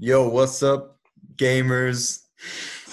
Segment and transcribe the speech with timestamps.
[0.00, 0.96] Yo, what's up,
[1.34, 2.20] gamers?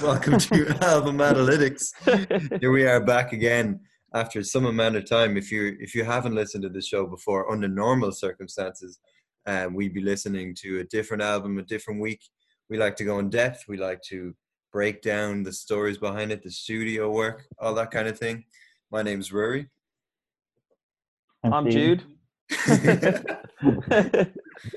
[0.02, 2.60] Welcome to Album Analytics.
[2.60, 3.82] Here we are back again
[4.16, 5.38] after some amount of time.
[5.38, 8.98] If you if you haven't listened to the show before, under normal circumstances,
[9.46, 12.22] um, we'd be listening to a different album a different week.
[12.72, 13.66] We like to go in depth.
[13.68, 14.34] We like to
[14.74, 18.46] break down the stories behind it, the studio work, all that kind of thing.
[18.92, 19.68] My name's Rory.
[21.44, 22.04] I'm Steve.
[22.50, 23.38] Jude.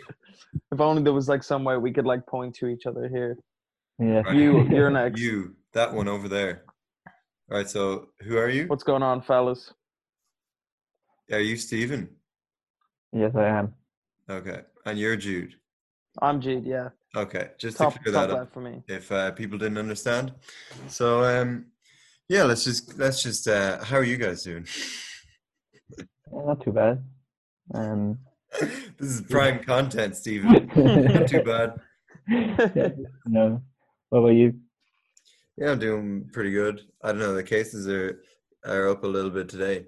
[0.73, 3.37] if only there was like some way we could like point to each other here.
[3.99, 4.21] Yeah.
[4.21, 4.37] Right.
[4.37, 5.21] You, you're next.
[5.21, 6.63] You, that one over there.
[7.51, 7.69] All right.
[7.69, 8.67] So, who are you?
[8.67, 9.73] What's going on, fellas?
[11.33, 12.09] Are you Stephen?
[13.13, 13.75] yes, I am.
[14.31, 15.55] Okay, and you're Jude.
[16.23, 16.65] I'm Jude.
[16.67, 18.53] Yeah, Okay, just top to clear that up.
[18.53, 18.83] for me.
[18.89, 20.33] if uh, people didn't understand.
[20.89, 21.67] So um,
[22.29, 23.47] yeah, let's just let's just.
[23.49, 24.67] Uh, how are you guys doing?
[26.33, 27.03] Not too bad.
[27.75, 28.19] Um,
[28.61, 30.71] this is prime content, Stephen.
[30.75, 31.81] Not too bad.
[33.27, 33.63] no.
[34.09, 34.55] What about you?
[35.57, 36.83] Yeah, I'm doing pretty good.
[37.03, 37.35] I don't know.
[37.35, 38.23] The cases are
[38.65, 39.87] are up a little bit today.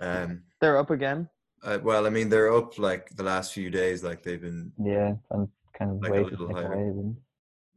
[0.00, 1.28] Um, They're up again.
[1.64, 4.04] I, well, I mean, they're up like the last few days.
[4.04, 4.72] Like they've been.
[4.82, 6.94] Yeah, I'm kind of Like a little to higher.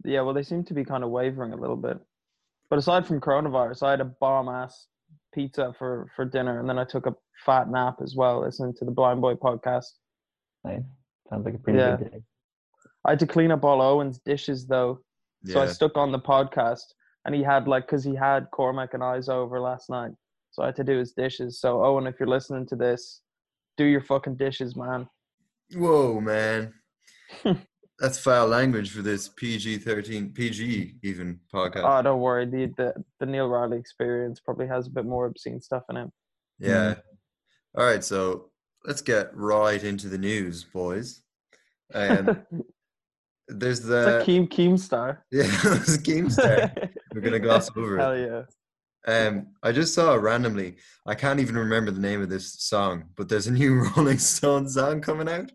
[0.03, 1.99] Yeah, well, they seem to be kind of wavering a little bit.
[2.69, 4.87] But aside from coronavirus, I had a bomb ass
[5.33, 8.85] pizza for for dinner, and then I took a fat nap as well, listening to
[8.85, 9.91] the Blindboy podcast.
[10.63, 10.83] Nice.
[11.29, 11.97] Sounds like a pretty Yeah.
[11.97, 12.23] good day.
[13.05, 14.99] I had to clean up all Owen's dishes though,
[15.47, 16.83] so I stuck on the podcast,
[17.25, 20.11] and he had like because he had Cormac and Eyes over last night,
[20.51, 21.59] so I had to do his dishes.
[21.59, 23.21] So Owen, if you're listening to this,
[23.77, 25.09] do your fucking dishes, man.
[25.75, 26.73] Whoa, man.
[27.99, 31.99] That's foul language for this PG thirteen PG even podcast.
[31.99, 35.61] Oh, don't worry, the, the the Neil Riley experience probably has a bit more obscene
[35.61, 36.09] stuff in it.
[36.59, 36.95] Yeah.
[37.75, 38.50] All right, so
[38.85, 41.21] let's get right into the news, boys.
[41.93, 42.43] Um,
[43.47, 45.19] there's it's the like Keem Keemstar.
[45.31, 46.89] yeah, it was Keemstar.
[47.13, 48.29] We're gonna gloss over Hell it.
[48.29, 48.43] Hell yeah.
[49.07, 50.75] Um, I just saw randomly.
[51.07, 54.75] I can't even remember the name of this song, but there's a new Rolling Stones
[54.75, 55.51] song coming out,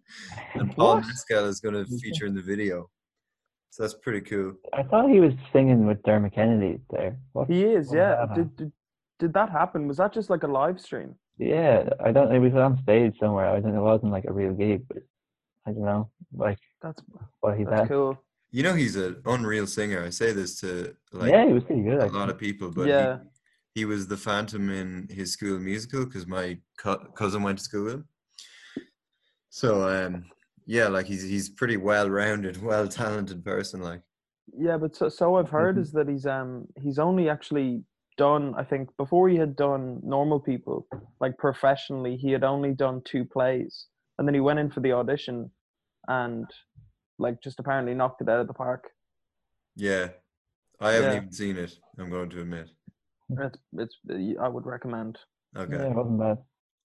[0.55, 1.06] and Paul What?
[1.06, 2.91] Mescal is gonna feature in the video.
[3.71, 4.55] So that's pretty cool.
[4.73, 7.19] I thought he was singing with Dermot Kennedy there.
[7.33, 7.49] What?
[7.49, 8.25] He is, yeah.
[8.34, 8.73] Did, did
[9.19, 9.87] did that happen?
[9.87, 11.15] Was that just like a live stream?
[11.39, 12.33] Yeah, I don't.
[12.35, 13.47] It was on stage somewhere.
[13.49, 13.75] I don't.
[13.75, 15.03] It wasn't like a real gig, but
[15.67, 16.11] I don't know.
[16.35, 17.03] Like That's
[17.41, 17.89] what he that's did.
[17.89, 18.19] cool.
[18.53, 20.03] You know, he's an unreal singer.
[20.03, 21.99] I say this to like yeah, he was pretty good.
[22.01, 22.19] a Actually.
[22.19, 23.19] lot of people, but Yeah.
[23.75, 27.65] he, he was the Phantom in his school musical because my co- cousin went to
[27.65, 28.09] school with him.
[29.51, 30.25] So um,
[30.65, 33.81] yeah, like he's he's pretty well rounded, well talented person.
[33.83, 34.01] Like
[34.57, 35.81] Yeah, but so, so I've heard Mhm.
[35.83, 37.85] is that he's um he's only actually
[38.16, 40.87] done I think before he had done normal people
[41.21, 43.87] like professionally he had only done two plays
[44.19, 45.50] and then he went in for the audition
[46.09, 46.47] and
[47.19, 48.84] like just apparently knocked it out of the park.
[49.76, 50.09] yeah,
[50.81, 51.16] I haven't Yeah.
[51.16, 51.78] even seen it.
[51.99, 52.69] I'm going to admit.
[53.31, 53.97] It's it's
[54.41, 55.19] I would recommend.
[55.56, 56.38] Okay, Yeah, it wasn't bad.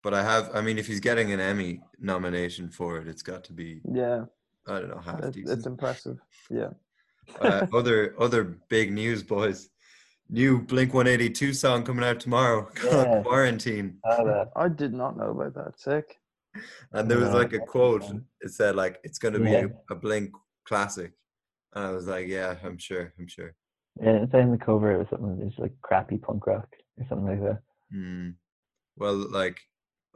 [0.04, 0.50] but I have.
[0.54, 4.26] I mean, if he's getting an Emmy nomination for it, it's got to be Yeah,
[4.68, 5.58] I don't know half it's, decent.
[5.58, 6.18] it's impressive.
[6.50, 6.72] Yeah.
[7.40, 9.70] uh, other other big news, boys.
[10.30, 13.22] New Blink 182 song coming out tomorrow called Yeah.
[13.24, 13.98] Quarantine.
[14.06, 14.46] Ah.
[14.56, 15.80] I did not know about that.
[15.80, 16.18] Sick.
[16.94, 18.04] And there was like a quote.
[18.42, 19.68] It said like it's gonna be Yeah.
[19.90, 20.32] a, a Blink
[20.66, 21.12] classic.
[21.74, 23.54] And I was like, yeah, I'm sure, I'm sure.
[24.02, 24.92] Yeah, it's on the cover.
[24.94, 25.46] It was something.
[25.46, 27.62] It's like crappy punk rock or something like that.
[27.92, 28.30] Hmm.
[28.98, 29.60] Well, like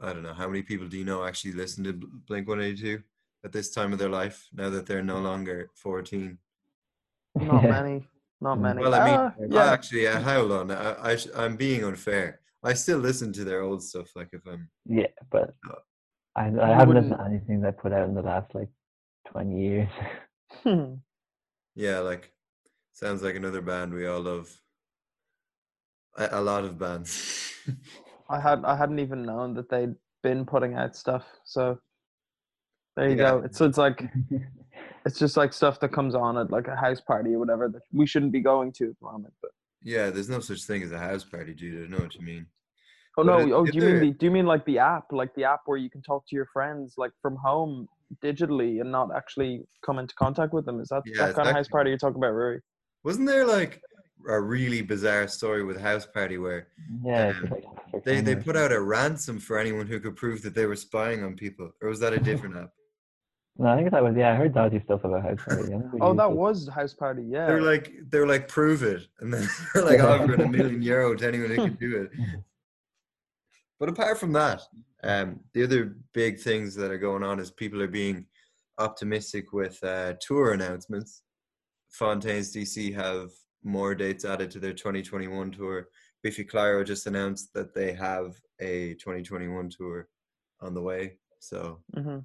[0.00, 3.02] I don't know, how many people do you know actually listen to Blink 182
[3.44, 6.38] at this time of their life now that they're no longer 14?
[7.36, 7.70] Not Yeah.
[7.70, 8.08] many.
[8.40, 8.62] Not Mm.
[8.62, 8.80] many.
[8.82, 9.46] Well, I mean, Ah, Yeah.
[9.50, 9.72] yeah.
[9.72, 10.70] actually, uh, hold on.
[10.70, 12.40] I, I, I'm being unfair.
[12.62, 14.08] I still listen to their old stuff.
[14.16, 15.74] Like if I'm Yeah, but Uh,
[16.36, 18.70] I, I haven't wouldn't- listened to anything they put out in the last like
[19.26, 19.88] twenty years.
[21.76, 22.32] Yeah, like
[22.92, 24.50] sounds like another band we all love.
[26.18, 27.52] A, a lot of bands.
[28.28, 31.24] I had I hadn't even known that they'd been putting out stuff.
[31.44, 31.78] So
[32.96, 33.30] there you Yeah.
[33.30, 33.42] go.
[33.44, 34.02] It's it's like
[35.04, 37.82] it's just like stuff that comes on at like a house party or whatever that
[37.92, 39.34] we shouldn't be going to at the moment.
[39.40, 39.50] But
[39.82, 41.86] yeah, there's no such thing as a house party, dude.
[41.86, 42.46] I know what you mean.
[43.18, 45.34] oh But no, oh do you mean the do you mean like the app, like
[45.34, 47.88] the app where you can talk to your friends like from home
[48.22, 50.80] digitally and not actually come into contact with them?
[50.80, 52.60] Is that Yeah, that it's kind of house party you're talking about, Rory?
[53.02, 53.80] Wasn't there like
[54.28, 56.68] a really bizarre story with House Party where
[57.04, 57.50] yeah, Um,
[58.04, 61.24] they, they put out a ransom for anyone who could prove that they were spying
[61.24, 61.72] on people?
[61.82, 62.70] Or was that a different app?
[63.60, 64.32] No, I think that was yeah.
[64.32, 65.74] I heard dodgy stuff about House Party.
[65.74, 66.36] I Oh, that it.
[66.36, 67.24] was house party.
[67.28, 67.46] Yeah.
[67.46, 71.28] They're like they're like prove it, and then they're like offering a million euro to
[71.28, 72.10] anyone who can do it.
[73.78, 74.60] But apart from that,
[75.02, 78.26] um, the other big things that are going on is people are being
[78.76, 81.22] optimistic with uh, tour announcements.
[81.88, 83.30] Fontaines DC have
[83.64, 85.88] more dates added to their 2021 tour.
[86.22, 90.08] Biffy Clyro just announced that they have a 2021 tour
[90.60, 91.16] on the way.
[91.38, 92.18] So hmm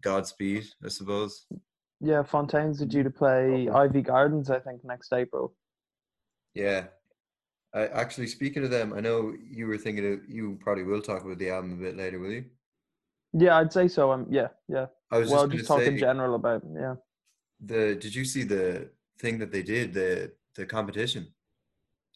[0.00, 1.46] Godspeed, I suppose.
[2.00, 5.54] Yeah, Fontaines are due to play Iveagh Gardens, I think, next April.
[6.54, 6.84] Yeah.
[7.74, 11.24] I actually speaking of them, I know you were thinking of you probably will talk
[11.24, 12.44] about the album a bit later, will you?
[13.34, 14.10] Yeah, I'd say so.
[14.10, 14.86] Um, yeah, yeah.
[15.10, 16.94] I was Well, just, just talking general about yeah.
[17.60, 21.28] the did you see the thing that they did the the competition?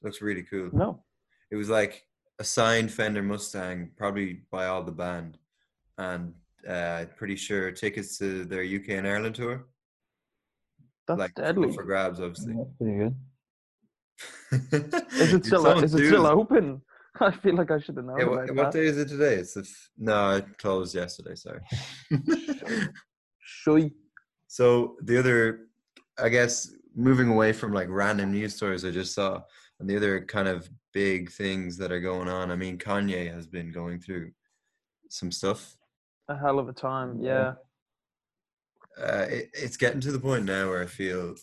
[0.03, 0.71] Looks really cool.
[0.73, 1.03] No.
[1.51, 2.07] It was like
[2.39, 5.39] a signed Fender Mustang, probably by all the band,
[5.99, 6.35] and
[6.69, 9.67] uh, pretty sure tickets to their UK and Ireland tour.
[11.07, 11.73] That's like deadly.
[11.73, 12.55] for grabs, obviously.
[12.55, 13.17] That's pretty good.
[15.15, 16.83] Is it still is it still open?
[17.21, 19.35] I feel like I should have known Yeah, what, what day is it today?
[19.35, 21.35] It's the f- no, it closed yesterday.
[21.35, 21.61] Sorry.
[23.41, 23.91] Shy.
[24.47, 25.67] so the other,
[26.19, 29.41] I guess, moving away from like random news stories I just saw,
[29.81, 32.51] and the other kind of big things that are going on.
[32.51, 34.31] I mean, Kanye has been going through
[35.11, 35.77] some stuff.
[36.33, 37.21] A hell of a time.
[37.21, 37.55] Yeah.
[38.99, 41.35] uh, it, it's getting to the point now where I feel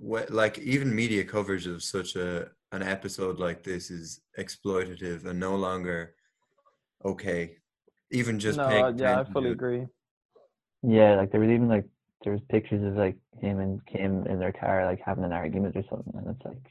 [0.00, 5.38] wh- like even media coverage of such a an episode like this is exploitative and
[5.38, 6.14] no longer
[7.04, 7.56] okay.
[8.10, 9.86] Even just no, paying uh, yeah, I fully agree.
[10.82, 11.86] Yeah, like there was even like
[12.24, 15.76] there was pictures of like him and Kim in their car like having an argument
[15.76, 16.64] or something, and it's like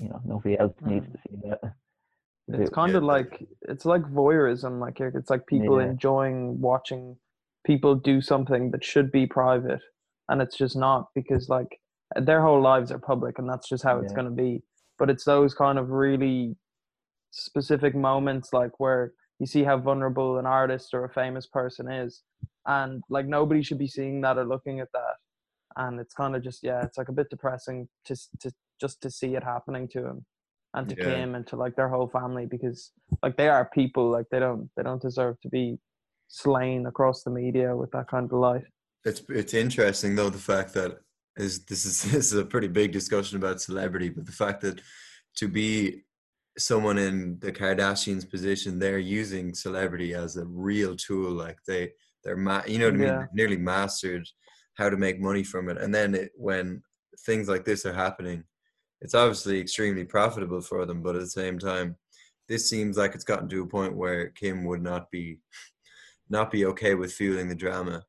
[0.00, 1.12] you know nobody else needs Mhm.
[1.12, 1.60] to see that.
[2.48, 4.78] It's It- kind yeah, of like it's like voyeurism.
[4.80, 5.88] Like it's like people Yeah.
[5.90, 7.18] enjoying watching
[7.64, 9.80] people do something that should be private,
[10.28, 11.80] and it's just not because like
[12.16, 14.16] their whole lives are public, and that's just how it's Yeah.
[14.16, 14.62] going to be.
[14.98, 16.56] But it's those kind of really
[17.30, 22.22] specific moments, like where you see how vulnerable an artist or a famous person is,
[22.66, 25.16] and like nobody should be seeing that or looking at that.
[25.76, 29.10] And it's kind of just yeah, it's like a bit depressing to to just to
[29.10, 30.26] see it happening to him
[30.74, 31.04] and to Yeah.
[31.04, 32.92] Kim and to like their whole family because
[33.22, 35.78] like they are people like they don't they don't deserve to be
[36.28, 38.66] slain across the media with that kind of life
[39.04, 40.98] It's it's interesting though the fact that
[41.36, 44.80] is this is this is a pretty big discussion about celebrity, but the fact that
[45.36, 46.02] to be
[46.56, 51.32] someone in the Kardashians' position, they're using celebrity as a real tool.
[51.32, 51.92] Like they
[52.22, 53.26] they're ma- you know what I mean, Yeah.
[53.32, 54.26] Nearly mastered
[54.78, 55.76] how to make money from it.
[55.78, 56.82] And then it, when
[57.26, 58.44] things like this are happening,
[59.04, 61.02] it's obviously extremely profitable for them.
[61.02, 61.96] But at the same time,
[62.48, 65.38] this seems like it's gotten to a point where Kim would not be
[66.30, 68.02] not be okay with fueling the drama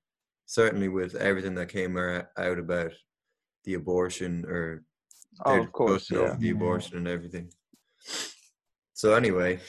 [0.47, 2.27] certainly with everything that came out
[2.59, 2.91] about
[3.65, 4.83] the abortion or
[5.43, 6.35] Oh, of course, yeah.
[6.39, 6.51] the Yeah.
[6.53, 7.51] abortion and everything.
[8.93, 9.59] So anyway,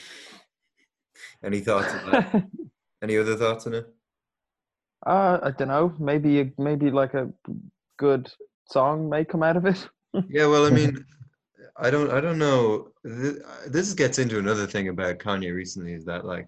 [1.43, 2.47] any thoughts on that?
[3.03, 3.87] any other thoughts on it?
[5.05, 5.93] uh, I don't know.
[5.99, 7.33] Maybe maybe like a
[7.97, 8.31] good
[8.69, 9.89] song may come out of it.
[10.29, 11.03] Yeah, well, I mean,
[11.79, 12.89] I don't, I don't know.
[13.03, 16.47] This gets into another thing about Kanye recently is that, like,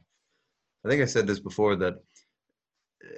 [0.85, 1.95] I think I said this before that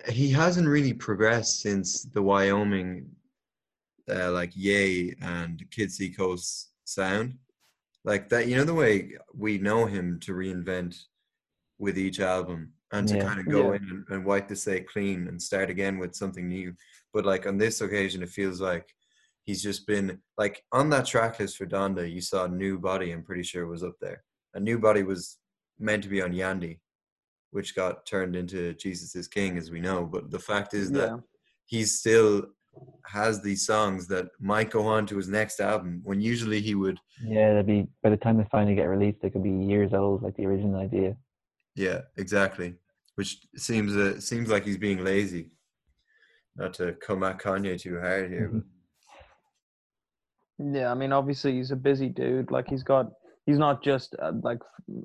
[0.09, 3.09] he hasn't really progressed since the Wyoming,
[4.09, 7.37] uh, like Yay and Kids See Ghosts sound,
[8.03, 8.47] like that.
[8.47, 10.97] You know the way we know him to reinvent
[11.79, 13.23] with each album and to Yeah.
[13.23, 13.77] kind of go Yeah.
[13.77, 16.75] in and, and wipe the slate clean and start again with something new.
[17.13, 18.87] But like on this occasion, it feels like
[19.45, 22.11] he's just been like on that track list for Donda.
[22.11, 23.11] You saw New Body.
[23.11, 24.23] I'm pretty sure was up there.
[24.53, 25.37] A New Body was
[25.79, 26.79] meant to be on Yandhi,
[27.51, 30.05] which got turned into Jesus is King, as we know.
[30.05, 31.17] But the fact is that yeah.
[31.65, 32.47] he still
[33.05, 36.97] has these songs that might go on to his next album when usually he would
[37.21, 40.23] Yeah, that'd be by the time they finally get released, they could be years old,
[40.23, 41.17] like the original idea.
[41.75, 42.75] yeah exactly
[43.15, 45.51] which seems uh, seems like he's being lazy
[46.55, 48.63] not to come at kanye too hard here but
[50.61, 52.51] Yeah, I mean, obviously he's a busy dude.
[52.51, 53.07] Like he's got,
[53.45, 54.59] he's not just uh, like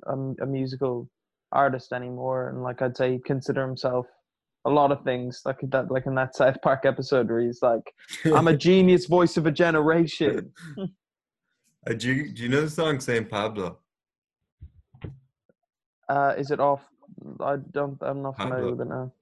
[0.07, 1.09] a, a musical
[1.51, 2.49] artist anymore.
[2.49, 4.05] And like I'd say, he'd consider himself
[4.65, 5.41] a lot of things.
[5.45, 7.93] Like that, like in that South Park episode where he's like,
[8.25, 10.51] "I'm a genius, voice of a generation."
[11.85, 13.77] Uh, do, you, do you know the song Saint Pablo?
[16.09, 16.81] Uh, is it off?
[17.39, 17.97] I don't.
[18.01, 18.71] I'm not familiar Pablo.
[18.71, 19.13] with it now.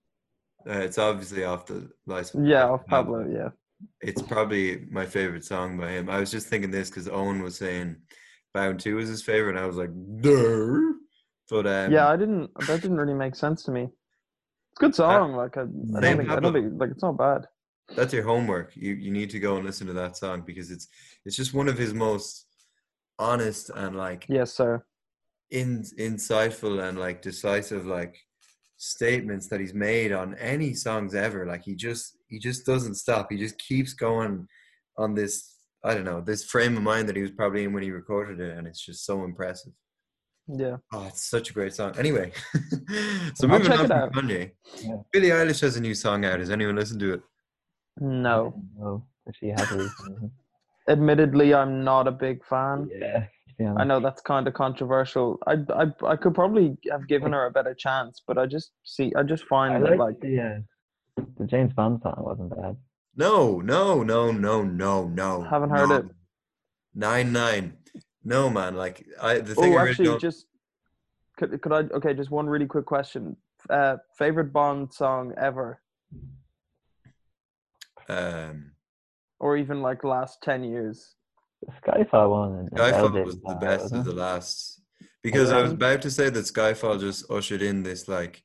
[0.67, 2.47] Uh, it's obviously off the license.
[2.47, 3.27] Yeah, off Pablo.
[3.31, 3.49] Yeah.
[4.01, 6.09] It's probably my favorite song by him.
[6.09, 7.97] I was just thinking this because Owen was saying
[8.53, 9.89] Bound 2 was his favorite, and I was like,
[10.21, 10.93] Duh.
[11.49, 12.49] But um, yeah, I didn't.
[12.67, 13.83] That didn't really make sense to me.
[13.83, 15.33] It's a good song.
[15.33, 15.65] like I, I
[16.01, 16.29] don't think.
[16.29, 16.73] I don't think.
[16.81, 17.45] Like it's not bad.
[17.95, 18.75] that's your homework.
[18.75, 20.87] You you need to go and listen to that song because it's
[21.25, 22.47] it's just one of his most
[23.19, 24.83] honest and like Yes, sir.
[25.51, 28.15] in insightful and like decisive like
[28.77, 31.45] statements that he's made on any songs ever.
[31.45, 33.31] Like he just he just doesn't stop.
[33.31, 34.45] He just keeps going
[34.97, 37.81] on this I don't know this frame of mind that he was probably in when
[37.83, 39.71] he recorded it, and it's just so impressive.
[40.47, 40.77] Yeah.
[40.93, 41.93] Oh, it's such a great song.
[41.97, 42.33] Anyway,
[43.35, 44.11] so I'll moving check on it from out.
[44.13, 44.51] Kanye,
[44.81, 44.97] Yeah.
[45.13, 46.39] Billie Eilish has a new song out.
[46.39, 47.21] Has anyone listened to it?
[48.01, 48.61] No.
[48.77, 50.31] No, but she has a reason.
[50.89, 52.89] Admittedly, I'm not a big fan.
[52.91, 53.19] Yeah.
[53.21, 55.39] to be I know that's kind of controversial.
[55.47, 59.13] I, I I could probably have given her a better chance, but I just see
[59.15, 60.59] I just find I that like like the uh,
[61.37, 62.77] the James Bond song wasn't bad.
[63.15, 65.41] No, no, no, no, no, no.
[65.43, 65.95] Haven't heard no.
[65.97, 66.05] it.
[66.93, 67.77] Nine nine.
[68.23, 70.45] No man, like I the thing oh I really actually don't- just
[71.37, 73.37] could could I okay just one really quick question.
[73.69, 75.81] Uh, favorite Bond song ever,
[78.09, 78.71] um
[79.39, 81.15] or even like last ten years.
[81.83, 82.69] Skyfall one.
[82.73, 84.81] Skyfall was the best of the last
[85.23, 88.43] because I was about to say that Skyfall just ushered in this like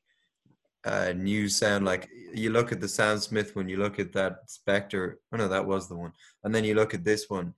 [0.85, 4.37] uh new sound like you look at the Sam Smith one you look at that
[4.47, 6.11] Spectre oh no that was the one
[6.43, 7.53] and then you look at this one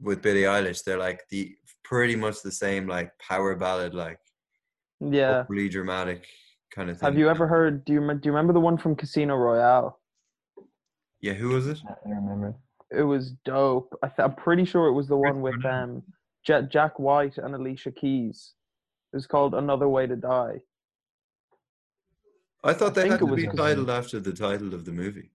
[0.00, 4.18] with Billie Eilish they're like the pretty much the same like power ballad like
[5.00, 5.44] Yeah.
[5.48, 6.26] really dramatic
[6.74, 7.84] kind of thing Have you ever heard?
[7.84, 9.98] Do you do you remember the one from Casino Royale?
[11.20, 12.54] yeah who was it I remember.
[12.96, 13.98] It was dope.
[14.04, 16.02] I th- I'm pretty sure it was the one with um
[16.46, 18.52] Jack Jack White and Alicia Keys.
[19.12, 20.60] It was called Another Way to Die.
[22.64, 24.92] I thought I they had it to was be titled after the title of the
[24.92, 25.30] movie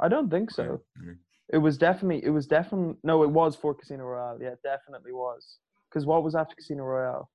[0.00, 0.80] I don't think so.
[1.00, 1.18] Mhm.
[1.52, 2.24] It was definitely.
[2.24, 2.96] It was definitely.
[3.04, 4.38] No, it was for Casino Royale.
[4.40, 5.58] Yeah, it definitely was.
[5.88, 7.30] Because what was after Casino Royale?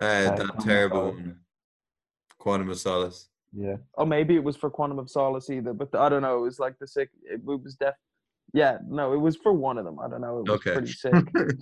[0.00, 1.40] uh, Uh, that terrible one
[2.38, 3.76] Quantum of Solace Yeah.
[3.96, 5.72] Oh, maybe it was for Quantum of Solace either.
[5.74, 6.38] But I don't know.
[6.38, 7.10] It was like the sick.
[7.22, 7.94] It, it was def.
[8.54, 9.98] Yeah, no, it was for one of them.
[10.00, 10.38] I don't know.
[10.40, 10.72] It was Okay.
[10.72, 11.14] pretty sick.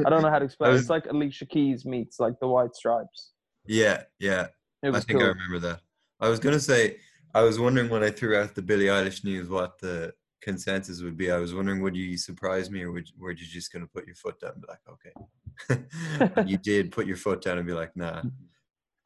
[0.06, 0.70] I don't know how to explain.
[0.70, 0.72] it.
[0.74, 3.32] was- It's like Alicia Keys meets like the White Stripes.
[3.66, 4.46] yeah yeah
[4.82, 5.80] I think I remember that.
[6.20, 6.98] I was gonna say
[7.34, 10.12] I was wondering when I threw out the Billie Eilish news what the
[10.42, 11.30] consensus would be.
[11.30, 14.16] I was wondering would you surprise me or would were you just gonna put your
[14.16, 16.44] foot down and be like, okay.
[16.46, 18.22] you did put your foot down and be like, nah.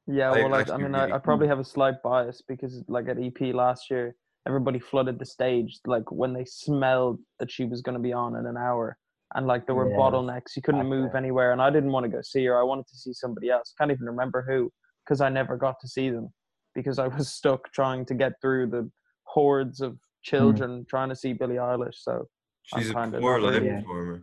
[0.06, 3.09] Yeah, well, I, I mean, I, really- I probably have a slight bias because, like,
[3.09, 4.14] at EP last year,
[4.47, 8.37] everybody flooded the stage, like, when they smelled that she was going to be on
[8.37, 8.99] in an hour.
[9.35, 10.56] And, like, there were Yeah, bottlenecks.
[10.56, 11.52] You couldn't move anywhere.
[11.52, 12.61] And I didn't want to go see her.
[12.61, 13.73] I wanted to see somebody else.
[13.78, 14.71] Can't even remember who
[15.04, 16.28] because I never got to see them
[16.75, 18.90] because I was stuck trying to get through the
[19.25, 21.97] hordes of children trying to see Billie Eilish.
[21.97, 22.28] So,
[22.73, 24.23] I'm She's a kinda poor live performer.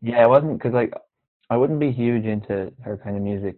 [0.00, 0.92] Yeah, it wasn't because like
[1.50, 3.56] I wouldn't be huge into her kind of music,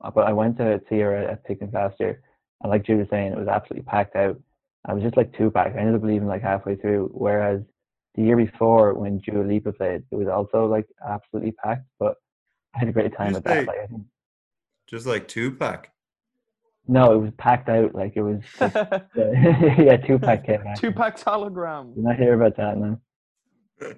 [0.00, 2.22] uh, but I went to see her at, at Picnic last year,
[2.62, 4.40] and like Jude was saying, it was absolutely packed out.
[4.84, 5.76] I was just like two packed.
[5.76, 7.10] I ended up leaving like halfway through.
[7.12, 7.62] Whereas
[8.14, 11.86] the year before, when Dua Lipa played, it was also like absolutely packed.
[11.98, 12.16] But
[12.74, 13.66] I had a great time you with that.
[13.66, 13.66] say?
[13.66, 13.90] Like,
[14.88, 15.88] Just like Tupac.
[16.88, 17.94] No, it was packed out.
[17.94, 18.40] Like it was.
[18.58, 18.74] Just,
[19.16, 20.80] yeah, Tupac came back.
[20.80, 21.94] Tupac's hologram.
[21.94, 23.00] Did not hear about that now.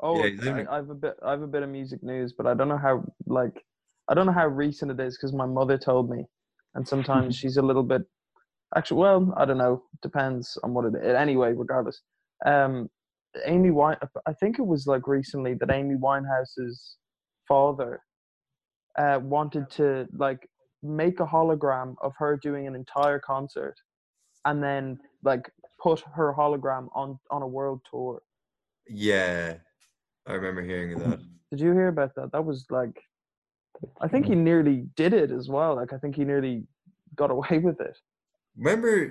[0.00, 1.14] Oh, Yeah, I, I have a bit.
[1.24, 3.04] I have a bit of music news, but I don't know how.
[3.26, 3.64] Like,
[4.08, 6.24] I don't know how recent it is because my mother told me,
[6.74, 8.02] and sometimes she's a little bit.
[8.76, 9.84] Actually, well, I don't know.
[10.02, 11.14] Depends on what it is.
[11.14, 12.00] Anyway, regardless,
[12.44, 12.90] um,
[13.46, 13.96] Amy Wine.
[14.26, 16.96] I think it was like recently that Amy Winehouse's
[17.48, 18.00] father,
[18.98, 20.48] uh, wanted to like
[20.82, 23.76] make a hologram of her doing an entire concert,
[24.44, 25.50] and then like
[25.82, 28.22] put her hologram on on a world tour.
[28.88, 29.54] yeah.
[30.26, 31.20] I remember hearing that.
[31.50, 32.30] Did you hear about that?
[32.32, 32.96] That was like,
[34.00, 35.74] I think he nearly did it as well.
[35.76, 36.64] Like, I think he nearly
[37.16, 37.98] got away with it.
[38.56, 39.08] Remember,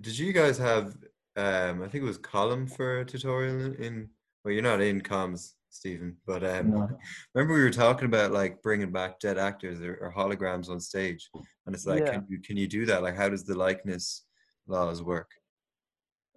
[0.00, 0.96] did you guys have?
[1.36, 3.74] Um, I think it was column for a tutorial in.
[3.74, 4.08] in
[4.44, 6.88] well, you're not in comms, Stephen, but um, No.
[7.34, 11.28] remember we were talking about like bringing back dead actors or, or holograms on stage,
[11.66, 12.12] and it's like, Yeah.
[12.12, 13.02] can you can you do that?
[13.02, 14.24] Like, how does the likeness
[14.66, 15.30] laws work?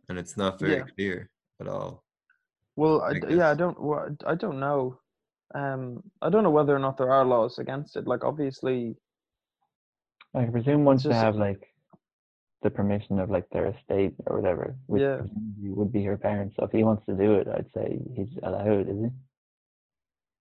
[0.10, 0.88] And it's not very Yeah.
[0.96, 1.30] clear
[1.62, 2.04] at all.
[2.76, 5.00] Well, I I d yeah, I don't, well, I don't know.
[5.56, 5.84] Um,
[6.22, 8.06] I don't know whether or not there are laws against it.
[8.08, 8.96] Like, obviously,
[10.36, 11.64] I presume once they just- have like
[12.62, 15.18] the permission of like their estate or whatever, which Yeah.
[15.18, 16.56] presumably would be her parents.
[16.58, 19.10] So if he wants to do it, I'd say he's allowed, is he?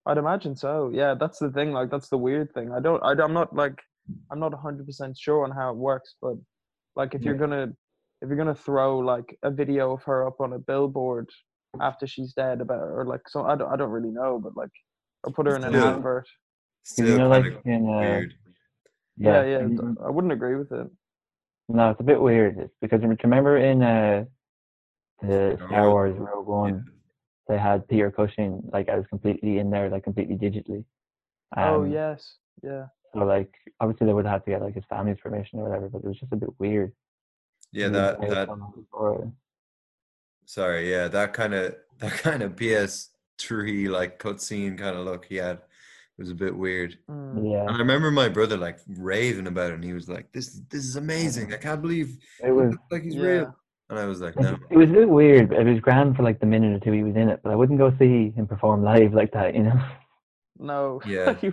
[0.09, 0.89] I'd imagine so.
[0.93, 1.71] Yeah, that's the thing.
[1.71, 2.71] Like, that's the weird thing.
[2.71, 3.79] I don't, I, I'm not like,
[4.31, 6.33] I'm not 100% sure on how it works, but
[6.95, 7.67] like, if you're gonna,
[8.21, 11.29] if you're gonna throw like a video of her up on a billboard
[11.79, 14.71] after she's dead about, or like, so I don't, I don't really know, but like,
[15.23, 16.25] or put her in an Still- advert.
[16.25, 18.33] 'Cause Still you know, kind like of in uh, weird.
[19.17, 19.57] Yeah, yeah.
[19.59, 20.87] and d- even- I wouldn't agree with it.
[21.67, 22.57] No, it's a bit weird.
[22.57, 24.23] It's because remember in uh,
[25.21, 26.53] the Star Star Wars, Wars Rogue Yeah.
[26.53, 26.85] One,
[27.49, 30.85] they had Peter Cushing like I was completely in there, like completely digitally.
[31.57, 32.85] oh Um, yes, yeah.
[33.13, 33.51] So like
[33.81, 36.19] obviously they would have to get like his family's permission or whatever, but it was
[36.19, 36.93] just a bit weird.
[37.71, 39.29] Yeah, He that that fun before it.
[40.45, 45.35] sorry, yeah, that kind of that kind of PS3 like cutscene kind of look he
[45.35, 46.97] had it was a bit weird.
[47.09, 47.51] Mm.
[47.51, 50.61] Yeah, And I remember my brother like raving about it, and he was like, "This
[50.69, 51.53] this is amazing!
[51.53, 52.71] I can't believe it it was.
[52.71, 53.21] looks like he's Yeah.
[53.23, 53.55] real."
[53.89, 55.49] And I was like, Like, "No." It was a bit weird.
[55.49, 57.51] but It was grand for like the minute or two he was in it, but
[57.51, 59.79] I wouldn't go see him perform live like that, you know.
[60.59, 61.01] No.
[61.05, 61.35] Yeah.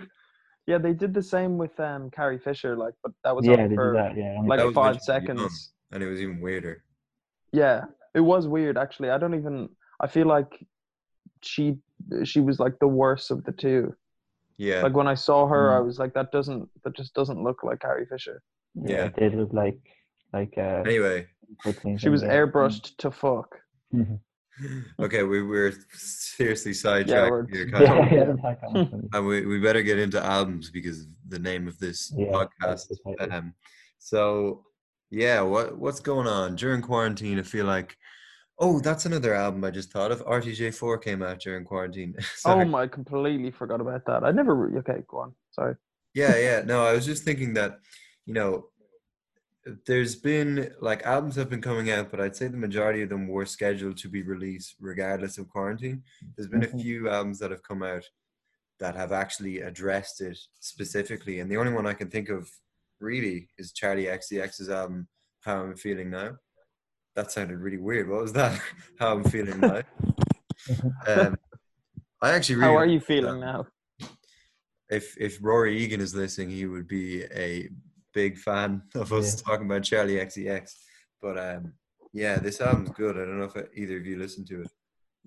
[0.69, 3.73] Yeah, they did the same with um Carrie Fisher, like, but that was yeah, on
[3.73, 4.17] for that.
[4.17, 4.99] Yeah, like That five when young.
[4.99, 5.71] seconds.
[5.93, 6.83] And it was even weirder.
[7.53, 9.09] Yeah, it was weird actually.
[9.09, 9.69] I don't even.
[10.01, 10.51] I feel like
[11.41, 11.77] she
[12.25, 13.95] she was like the worst of the two.
[14.57, 15.85] Yeah, Like when I saw her, I Mm.
[15.85, 18.41] was like, that doesn't that just doesn't look like Carrie Fisher.
[18.75, 19.05] yeah, Yeah.
[19.05, 19.79] it did look like
[20.33, 20.83] like uh.
[20.85, 21.36] anyway, cutscene
[21.97, 22.29] She was yeah.
[22.29, 23.55] airbrushed to fuck.
[23.93, 24.19] Mhm.
[24.99, 29.07] okay, we we're seriously sidetracked we're- here, Yeah, yeah, that's like awesome.
[29.13, 32.49] and we, we better get into albums because the name of this Yeah, podcast.
[32.61, 33.35] that's the title.
[33.35, 33.53] Um,
[33.99, 34.63] so
[35.11, 37.37] yeah, what what's going on during quarantine?
[37.39, 37.95] I feel like,
[38.59, 40.25] oh, that's another album I just thought of.
[40.25, 42.15] RTJ4 came out during quarantine.
[42.45, 42.81] Oh my!
[42.83, 44.23] I completely forgot about that.
[44.23, 44.55] I never.
[44.55, 45.33] re- Okay, go on.
[45.51, 45.75] Sorry.
[46.15, 46.61] Yeah, yeah.
[46.65, 47.77] No, I was just thinking that,
[48.25, 48.65] you know,
[49.85, 53.27] there's been like albums have been coming out, but I'd say the majority of them
[53.27, 56.03] were scheduled to be released regardless of quarantine.
[56.35, 56.81] There's been a Mhm.
[56.81, 58.03] few albums that have come out
[58.79, 62.49] that have actually addressed it specifically, and the only one I can think of
[62.99, 65.07] really is Charli XCX's album
[65.41, 66.37] "How I'm Feeling Now."
[67.15, 68.07] That sounded really weird.
[68.09, 68.59] What was that?
[68.99, 69.81] How I'm feeling now.
[71.07, 71.37] Um,
[72.21, 74.07] I actually really How are you feeling album now?
[74.89, 77.69] if if Rory Egan is listening, he would be a
[78.13, 80.73] big fan of us talking about Charli XCX.
[81.21, 81.73] But um,
[82.13, 83.15] yeah, this album's good.
[83.15, 84.71] I don't know if either of you listened to it.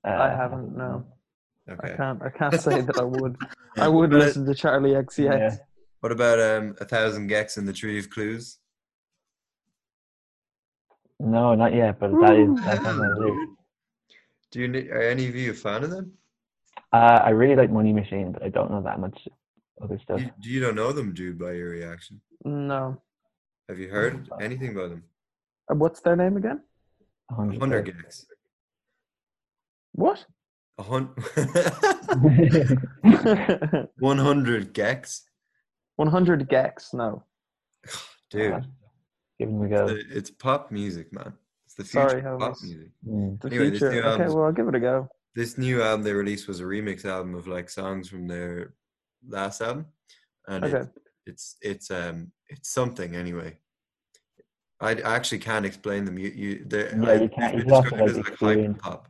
[0.05, 0.77] Uh, I haven't.
[0.77, 1.07] No,
[1.69, 2.23] I can't.
[2.23, 3.37] I can't say that I would.
[3.77, 5.19] I would But, listen to Charli XCX.
[5.19, 5.57] Yeah.
[6.01, 8.59] What about um, a thousand gecs in the tree of clues?
[11.19, 13.51] No, not yet, but that is that's on my list.
[14.51, 16.13] Do you are any of you a fan of them?
[16.93, 19.29] Uh, I really like Money Machine, but I don't know that much
[19.83, 20.21] other stuff.
[20.21, 21.39] You, do you don't know them, dude?
[21.39, 23.01] By your reaction, No.
[23.69, 25.05] have you heard anything about them?
[25.71, 26.61] Uh, What's their name again?
[27.31, 28.07] A A hundred hundred percent.
[28.07, 28.25] gecs.
[29.93, 30.25] What?
[30.79, 32.79] A hun- 100
[33.99, 35.23] one hundred gecs,
[36.49, 36.95] gecs.
[36.95, 37.23] No.
[38.31, 38.53] dude.
[38.53, 38.61] Uh,
[39.39, 39.87] Give him a go.
[39.89, 41.33] It's, it's pop music, man.
[41.65, 42.89] It's the future Sorry, of pop music.
[43.09, 43.41] Mm.
[43.41, 44.05] The Anyway, this future.
[44.05, 45.09] Okay, well, I'll give it a go.
[45.35, 48.75] this new album they released was a remix album of like songs from their
[49.29, 49.87] last album,
[50.49, 50.77] and Okay.
[50.83, 50.89] it,
[51.27, 53.59] it's it's um it's something anyway.
[54.81, 56.19] I I actually can't explain them.
[56.19, 58.31] You you they Yeah, I, you can't- they've you been have like, as like hyper
[58.33, 58.79] experience.
[58.83, 59.09] pop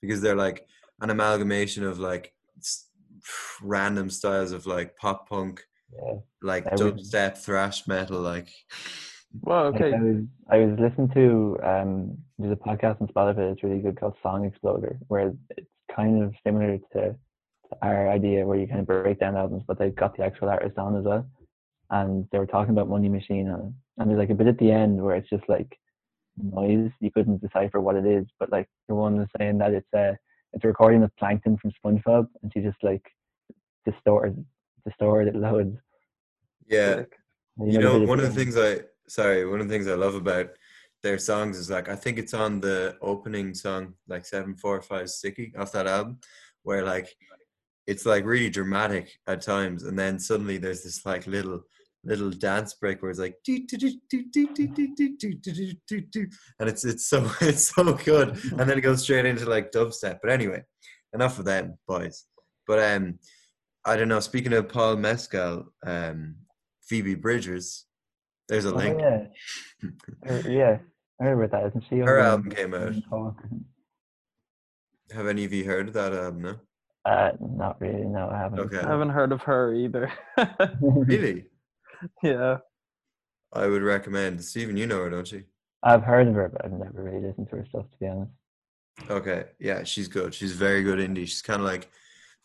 [0.00, 0.66] because they're like
[1.00, 2.32] an amalgamation of like
[3.62, 6.18] random styles of like pop punk, Yeah.
[6.42, 6.98] like Everything.
[6.98, 8.48] dubstep, thrash metal, like
[9.42, 9.96] Well, Like, okay.
[9.96, 13.98] I was I was listening to um there's a podcast on Spotify that's really good
[13.98, 17.16] called Song Exploder where it's kind of similar to, to
[17.82, 20.78] our idea where you kind of break down albums but they've got the actual artist
[20.78, 21.26] on as well.
[21.90, 23.72] And they were talking about Money Machine on it.
[23.98, 25.76] And there's like a bit at the end where it's just like
[26.36, 26.90] noise.
[27.00, 30.16] You couldn't decipher what it is, but like the one was saying that it's a
[30.52, 33.02] it's a recording of Plankton from SpongeBob and she just like
[33.84, 34.44] distorted
[34.86, 35.76] distorted it loads.
[36.66, 36.96] yeah.
[36.96, 37.12] Sick.
[37.58, 39.94] And You the know, one of the things I sorry, one of the things I
[39.94, 40.50] love about
[41.02, 45.10] their songs is like I think it's on the opening song, like seven four five
[45.10, 46.18] sticky off that album,
[46.62, 47.14] where like
[47.86, 51.62] it's like really dramatic at times, and then suddenly there's this like little
[52.04, 53.36] little dance break where it's like
[56.60, 60.18] and it's it's so it's so good and then it goes straight into like dubstep
[60.22, 60.62] but anyway
[61.12, 62.26] enough of that boys
[62.66, 63.18] but um
[63.84, 66.34] i don't know speaking of paul mescal um
[66.86, 67.86] phoebe bridgers
[68.48, 69.30] there's a link oh,
[70.26, 70.42] yeah.
[70.46, 70.78] yeah
[71.20, 72.92] i remember that isn't she her album came out
[75.12, 76.56] have any of you heard of that album no
[77.04, 78.04] uh, not really.
[78.04, 78.60] No, I haven't.
[78.60, 78.78] Okay.
[78.78, 80.12] I haven't heard of her either.
[80.80, 81.46] Really?
[82.22, 82.58] yeah.
[83.52, 84.42] I would recommend.
[84.42, 85.44] Stephen, you know her, don't you?
[85.82, 88.32] I've heard of her, but I've never really listened to her stuff, to be honest.
[89.10, 89.44] Okay.
[89.58, 90.34] Yeah, she's good.
[90.34, 91.26] She's very good indie.
[91.26, 91.90] She's kind of like,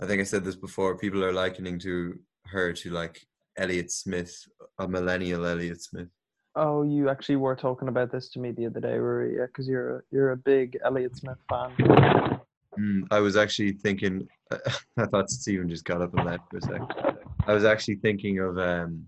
[0.02, 0.98] I think I said this before.
[0.98, 3.26] People are likening to her to like
[3.58, 4.46] Elliott Smith,
[4.78, 6.10] a millennial Elliott Smith.
[6.56, 9.38] Oh, you actually were talking about this to me the other day, Rory.
[9.38, 11.72] Yeah, because you're a, you're a big Elliott Smith fan.
[12.78, 14.28] Mm, I was actually thinking.
[14.98, 16.88] I thought Stephen just got up and left for a second.
[17.46, 19.06] I was actually thinking of um,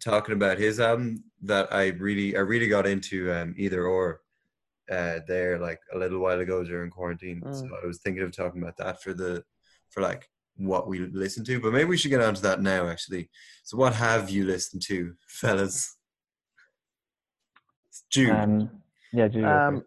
[0.00, 4.20] talking about his album that I really, I really got into um, either or
[4.90, 7.42] uh, there like a little while ago during quarantine.
[7.52, 7.82] So Mm.
[7.82, 9.44] I was thinking of talking about that for the
[9.90, 12.88] for like what we listen to, but maybe we should get on to that now.
[12.88, 13.28] Actually,
[13.64, 15.96] so what have you listened to, fellas?
[18.10, 18.30] Jude.
[18.30, 18.70] Um,
[19.12, 19.44] yeah, Jude.
[19.44, 19.84] Um,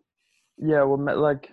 [0.58, 1.52] yeah, well, like,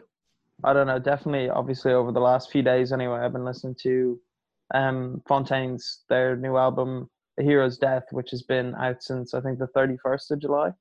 [0.64, 0.98] I don't know.
[0.98, 4.20] Definitely, obviously, over the last few days, anyway, I've been listening to
[4.74, 9.58] um Fontaine's their new album, A Hero's Death, which has been out since I think
[9.58, 10.72] the thirty first of July.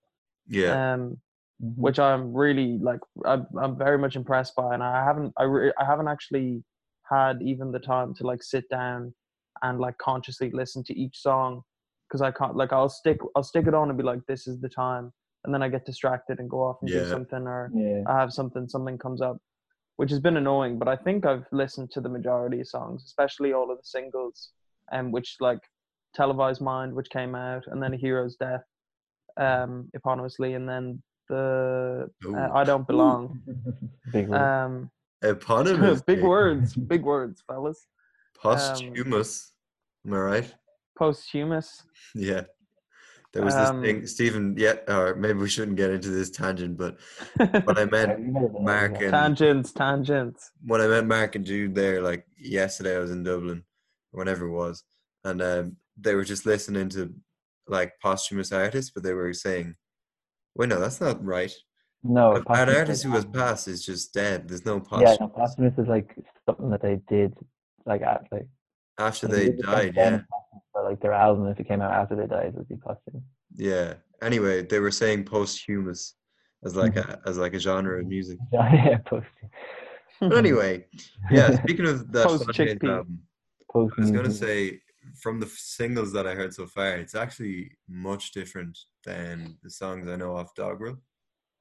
[0.48, 1.18] yeah, Um,
[1.60, 1.74] Mhm.
[1.76, 5.74] which I'm really like, I'm, I'm very much impressed by, and I haven't, I, re-
[5.80, 6.64] I haven't actually
[7.10, 9.12] had even the time to like sit down
[9.64, 11.64] and like consciously listen to each song
[12.08, 14.60] because I can't like I'll stick I'll stick it on and be like this is
[14.62, 15.12] the time
[15.46, 18.04] and then I get distracted and go off and do something or yeah.
[18.08, 19.38] I have something something comes up,
[19.98, 20.80] which has been annoying.
[20.80, 24.52] But I think I've listened to the majority of songs, especially all of the singles,
[24.92, 25.60] and which like
[26.16, 28.64] televised mind, which came out, and then a hero's death,
[29.38, 33.42] um, eponymously, and then the uh, I don't belong.
[34.14, 34.42] Big word.
[34.42, 34.92] Um,
[35.24, 36.02] eponymous.
[36.06, 37.88] big words, big words, fellas.
[38.42, 39.54] Posthumous.
[40.06, 40.56] Am I right?
[40.98, 41.84] Posthumous.
[42.16, 42.44] Yeah.
[43.34, 44.56] There was this Um, thing, Stephen.
[44.58, 46.98] Yeah, or maybe we shouldn't get into this tangent, but
[47.38, 50.52] when I Yeah, met you better than Mark and tangents, tangents.
[50.66, 53.64] when I met Mark and Jude there, like yesterday, I was in Dublin,
[54.14, 54.84] or whenever it was,
[55.24, 57.14] and um, they were just listening to
[57.68, 59.76] like posthumous artists, but they were saying,
[60.56, 61.54] "Wait, no, that's not right.
[62.04, 64.48] no, An posthumous artist is- who has passed is just dead.
[64.48, 67.34] There's no Yeah, posthumous no, posthumous is like something that they did,
[67.86, 68.48] like at like
[68.98, 70.20] after they did it back died." Yeah,
[70.74, 73.24] But like their album, if it came out after they died, would be posthumous.
[73.56, 73.94] yeah.
[74.22, 76.16] Anyway, they were saying posthumous
[76.66, 77.12] as like Mm-hmm.
[77.26, 78.40] a as like a genre of music.
[78.54, 79.28] yeah, post.
[80.20, 80.86] But anyway,
[81.30, 81.52] yeah.
[81.62, 82.90] Speaking of that Post-chickpea.
[82.98, 83.20] album,
[83.72, 84.82] post I was gonna say
[85.22, 89.70] from the f- singles that I heard so far, it's actually much different than the
[89.70, 90.98] songs I know off Dogrel.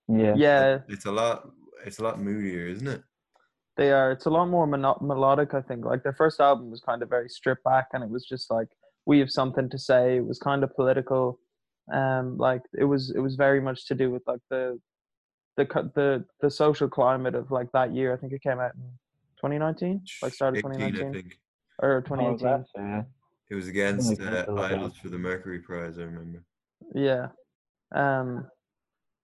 [0.08, 1.48] yeah, yeah, It's a lot.
[1.84, 3.02] It's a lot moodier, isn't it?
[3.76, 4.10] They are.
[4.12, 5.84] It's a lot more mono- melodic, I think.
[5.84, 8.68] Like their first album was kind of very stripped back, and it was just like
[9.04, 10.16] we have something to say.
[10.16, 11.38] It was kind of political,
[11.92, 13.10] um, like it was.
[13.14, 14.80] It was very much to do with like the,
[15.58, 18.14] the co- the the social climate of like that year.
[18.14, 18.80] I think it came out in
[19.42, 21.38] 2019, like started 18, I 2019 think
[21.82, 22.46] or Oh, 2018.
[22.46, 23.02] that's, yeah.
[23.50, 24.76] it was against like uh, that, though, yeah.
[24.78, 25.98] IDLES for the Mercury Prize.
[25.98, 26.42] I remember.
[26.94, 27.26] Yeah.
[27.94, 28.46] Um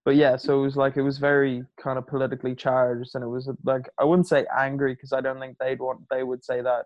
[0.05, 3.27] but yeah, so it was like it was very kind of politically charged and it
[3.27, 6.61] was like I wouldn't say angry because I don't think they'd want they would say
[6.61, 6.85] that.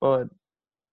[0.00, 0.28] But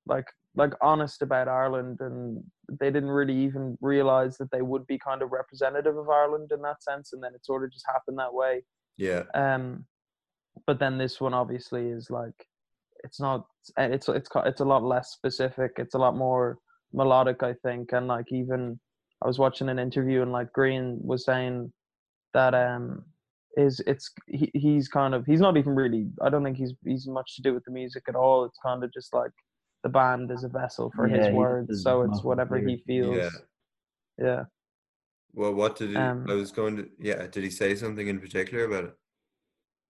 [0.06, 2.44] like like honest about Ireland and
[2.80, 6.62] they didn't really even realize that they would be kind of representative of Ireland in
[6.64, 8.64] that sense and then it sort of just happened that way.
[8.98, 9.86] Yeah, Um
[10.68, 12.46] but then this one obviously is like
[13.04, 13.46] it's not
[13.78, 15.72] it's it's it's a lot less specific.
[15.78, 16.58] It's a lot more
[16.94, 18.80] melodic, I think, and like even
[19.22, 21.72] I was watching an interview and like Grian was saying
[22.34, 23.04] that um
[23.58, 27.08] is it's he, he's kind of he's not even really I don't think he's he's
[27.08, 28.46] much to do with the music at all.
[28.46, 29.32] It's kind of just like
[29.84, 32.70] the band is a vessel for Yeah, his words, so it's whatever clear.
[32.70, 33.18] he feels.
[33.18, 33.30] Yeah.
[34.26, 34.44] Yeah.
[35.34, 35.96] Well, what did he?
[35.98, 36.90] Um, I was going to.
[37.00, 38.94] Yeah, did he say something in particular about it?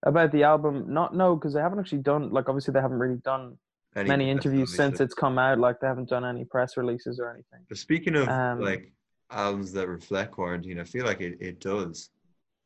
[0.04, 3.22] About the album, not no, because they haven't actually done like obviously they haven't really
[3.24, 3.58] done
[3.96, 5.60] Any many interviews release, since it's come out.
[5.60, 7.65] Like they haven't done any press releases or anything.
[7.70, 8.91] But speaking of Um, like
[9.32, 12.10] albums that reflect quarantine, I feel like it, it does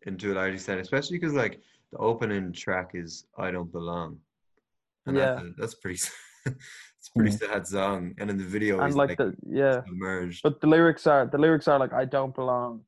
[0.06, 1.60] into a large extent, especially because like
[1.92, 4.18] the opening track is "I Don't Belong,"
[5.06, 6.00] and that's, a- uh, that's pretty.
[6.46, 7.40] it's pretty mm.
[7.40, 10.42] sad song, and in the video, and like like, the yeah, submerged.
[10.44, 12.82] but the lyrics are the lyrics are like I don't belong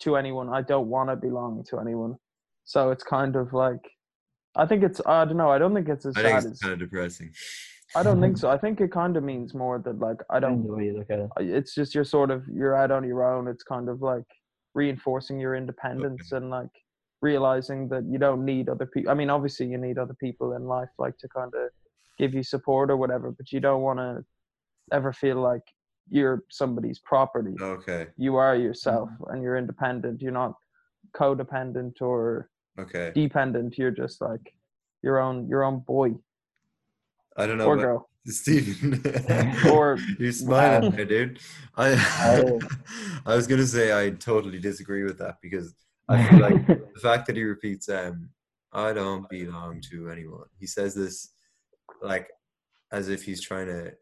[0.00, 0.48] to anyone.
[0.48, 2.16] I don't want to belong to anyone.
[2.64, 3.80] So it's kind of like
[4.56, 5.50] I think it's I don't know.
[5.50, 7.32] I don't think it's as I think sad it's as kind of depressing.
[7.94, 8.50] I don't think so.
[8.50, 10.66] I think it kind of means more that like I don't.
[10.66, 11.30] the way you look at it.
[11.38, 13.48] It's just you're sort of you're out on your own.
[13.48, 14.24] It's kind of like
[14.74, 16.68] reinforcing your independence and like
[17.22, 19.10] realizing that you don't need other people.
[19.10, 21.70] I mean, obviously you need other people in life like to kind of
[22.18, 24.24] give you support or whatever, but you don't want to
[24.92, 25.62] ever feel like
[26.08, 27.54] you're somebody's property.
[27.60, 29.32] Okay, You are yourself mm-hmm.
[29.32, 30.20] and you're independent.
[30.20, 30.54] You're not
[31.16, 33.12] codependent or okay.
[33.14, 33.76] dependent.
[33.78, 34.52] You're just like
[35.02, 36.14] your own your own boy
[37.36, 37.66] I don't know.
[37.66, 38.08] or girl.
[38.26, 39.00] Stephen,
[39.70, 41.38] Or- you're smiling there, dude.
[41.76, 41.92] I.
[43.24, 45.74] I was gonna say I totally disagree with that because
[46.08, 48.30] I feel like the fact that he repeats um
[48.72, 50.46] I don't belong to anyone.
[50.58, 51.30] He says this
[52.02, 52.28] like
[52.92, 53.92] as if he's trying to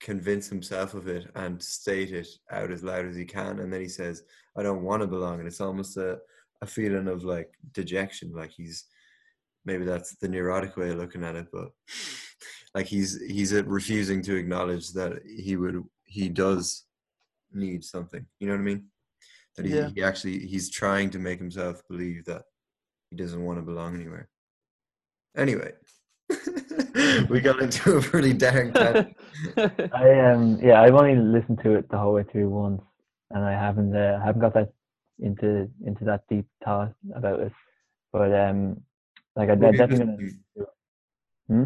[0.00, 3.80] convince himself of it and state it out as loud as he can and then
[3.80, 4.22] he says
[4.56, 6.18] I don't want to belong and it's almost a,
[6.62, 8.86] a feeling of like dejection like he's
[9.64, 11.68] maybe that's the neurotic way of looking at it but
[12.74, 16.84] like he's he's uh, refusing to acknowledge that he would he does
[17.52, 18.84] need something you know what i mean
[19.56, 19.90] that he, Yeah.
[19.94, 22.42] he actually he's trying to make himself believe that
[23.10, 24.28] he doesn't want to belong anywhere
[25.36, 25.72] anyway
[27.28, 29.14] we got into a pretty dark time.
[29.92, 32.82] I um yeah, I've only listened to it the whole way through once,
[33.30, 34.72] and I haven't uh, haven't got that
[35.18, 37.52] into into that deep thought about it.
[38.12, 38.80] But um,
[39.36, 40.16] like I What are you definitely gonna.
[41.48, 41.64] Hmm?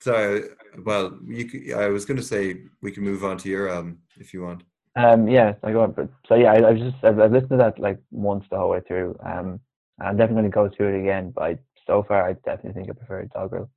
[0.00, 0.44] Sorry,
[0.84, 4.32] well, you I was going to say we can move on to your album if
[4.32, 4.62] you want.
[4.96, 5.92] Um, yeah, I go on.
[5.92, 8.70] But so yeah, I, I've just I've, I've listened to that like once the whole
[8.70, 9.16] way through.
[9.24, 9.60] Um,
[10.00, 11.32] I'm definitely gonna go through it again.
[11.34, 13.68] But I, so far, I definitely think I prefer Dogrel.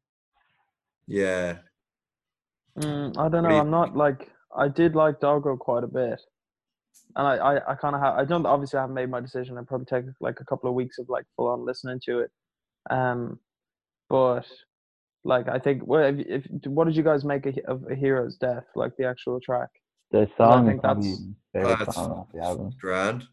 [1.08, 1.60] Yeah,
[2.78, 3.56] Mm, I don't What do know.
[3.56, 6.20] you I'm not like I did like Doggo quite a bit,
[7.16, 8.16] and I I, I kind of have.
[8.16, 9.58] I don't obviously I haven't made my decision.
[9.58, 12.32] I probably take like a couple of weeks of like full on listening to it.
[12.90, 13.40] Um,
[14.10, 14.46] but
[15.24, 18.38] like I think what if, if what did you guys make of of a hero's
[18.38, 18.66] death?
[18.76, 19.70] Like the actual track.
[20.12, 22.72] The song is think that's- favorite That's- song off the album.
[22.80, 23.24] grand.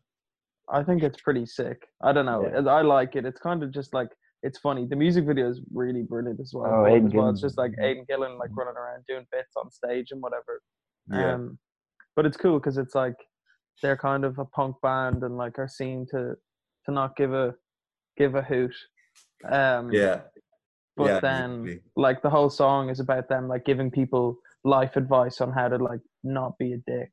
[0.70, 1.78] I think it's pretty sick.
[2.02, 2.42] I don't know.
[2.46, 2.70] Yeah.
[2.70, 3.24] I like it.
[3.24, 4.08] It's kind of just like
[4.42, 4.86] it's funny.
[4.86, 6.70] The music video is really brilliant as well.
[6.72, 7.30] Oh, as Aidan well.
[7.30, 7.72] It's just like.
[7.80, 10.60] Aidan Gillen like running around doing bits on stage and whatever.
[11.10, 11.58] Yeah, Um,
[12.14, 13.16] but it's cool because it's like
[13.82, 16.34] they're kind of a punk band and like are seen to
[16.84, 17.54] to not give a
[18.18, 18.74] give a hoot.
[19.44, 20.20] Um, yeah,
[20.96, 21.80] But yeah, then exactly.
[21.96, 25.76] like the whole song is about them like giving people life advice on how to
[25.76, 27.10] like not be a dick,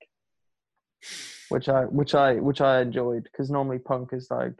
[1.50, 4.58] which I which I which I enjoyed because normally punk is like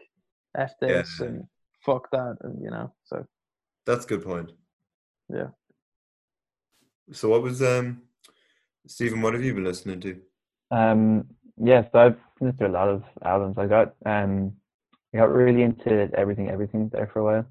[0.56, 1.28] f this Yeah.
[1.28, 1.44] and
[1.86, 3.26] fuck that and you know so
[3.86, 4.52] that's a good point.
[5.30, 5.50] Yeah.
[7.12, 8.02] So what was um,
[8.88, 9.22] Stephen?
[9.22, 10.22] What have you been listening to?
[10.72, 13.58] Um, yeah, so I've listened to a lot of albums.
[13.58, 14.54] I got um,
[15.14, 17.46] I got really into everything, everything there for a while.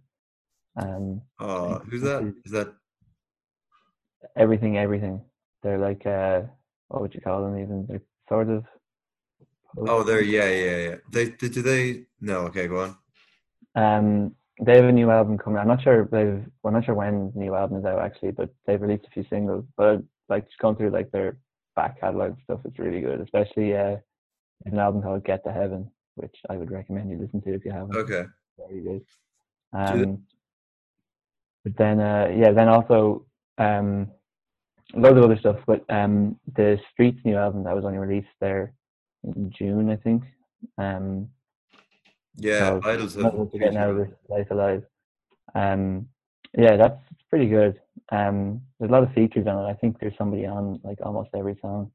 [0.76, 2.34] Um, Oh, who's that?
[2.44, 2.74] Is that
[4.36, 5.20] everything, everything.
[5.62, 6.42] They're like uh,
[6.88, 7.58] what would you call them?
[7.58, 8.64] Even they're sort of.
[9.76, 10.96] Oh, they're yeah, yeah, yeah.
[11.10, 11.52] They did.
[11.52, 12.04] Do they?
[12.20, 12.40] No.
[12.46, 12.96] Okay, go on.
[13.74, 15.58] Um, they have a new album coming.
[15.58, 16.44] I'm not sure they've.
[16.62, 19.10] Well, I'm not sure when the new album is out actually, but they've released a
[19.10, 19.64] few singles.
[19.76, 21.38] But like just going through like their
[21.74, 23.20] back catalog stuff, it's really good.
[23.20, 23.96] Especially uh,
[24.66, 27.72] an album called Get to Heaven, which I would recommend you listen to if you
[27.72, 27.96] haven't.
[27.96, 28.24] Okay.
[28.58, 29.04] Very good.
[29.72, 30.22] Um,
[31.64, 33.24] but then uh, yeah, then also
[33.58, 34.10] um,
[34.94, 35.56] loads of other stuff.
[35.66, 38.74] But um, the Streets new album that was only released there
[39.24, 40.22] in June, I think.
[40.78, 41.28] Um,
[42.36, 43.24] Yeah, so IDLES have.
[43.24, 44.82] Nothing to get out of this life alive.
[45.54, 46.08] Um,
[46.56, 47.00] yeah, that's
[47.30, 47.80] pretty good.
[48.12, 49.68] Um, there's a lot of features on it.
[49.68, 51.90] I think there's somebody on like almost every song.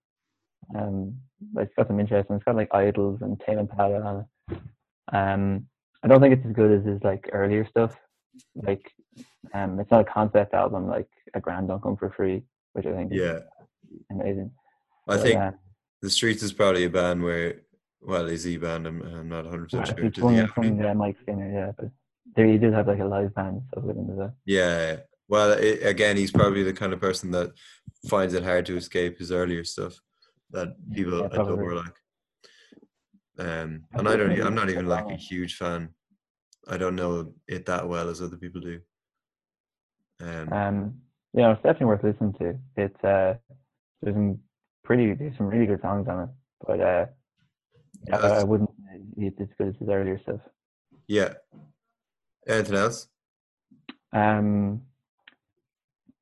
[0.75, 1.15] Um,
[1.53, 2.36] but it's got some interesting.
[2.36, 4.58] It's got like IDLES and Tame Impala on it.
[5.12, 5.67] Um,
[6.03, 7.95] I don't think it's as good as his like earlier stuff.
[8.56, 8.91] Like,
[9.54, 12.93] um, it's not a concept album like a Grand Don't Come for Free, which I
[12.93, 13.39] think is Yeah,
[14.12, 14.52] amazing.
[15.08, 15.52] I think uh,
[16.02, 17.62] the Streets is probably a band where,
[18.02, 18.88] well, is he band?
[18.88, 20.10] I'm, I'm not 100 percent sure.
[20.10, 21.89] Does one from uh, Mike Skinner, yeah, but
[22.36, 24.36] there he did have like a live band him as well.
[24.45, 24.97] Yeah.
[25.28, 27.52] Well, it, again, he's probably the kind of person that
[28.08, 29.99] finds it hard to escape his earlier stuff
[30.52, 31.63] that people Yeah, I thought probably.
[31.63, 31.95] were like.
[33.38, 34.39] Um, and I don't.
[34.41, 35.89] I'm not even like a huge fan.
[36.69, 38.79] I don't know it that well as other people do.
[40.21, 40.93] Um, Um,
[41.34, 42.58] you know, it's definitely worth listening to.
[42.77, 43.36] It's uh,
[44.01, 44.39] there's some
[44.84, 46.29] pretty, there's some really good songs on it,
[46.65, 47.05] but uh,
[48.08, 50.41] Yeah, I, I wouldn't say it's as good as his earlier stuff.
[51.08, 51.34] yeah.
[52.47, 53.08] Anything else?
[54.12, 54.82] Um,